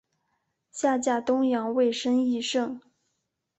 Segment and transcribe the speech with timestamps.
[0.71, 2.81] 下嫁东阳尉申翊圣。